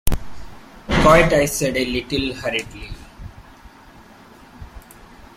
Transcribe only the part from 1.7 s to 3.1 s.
a little hurriedly.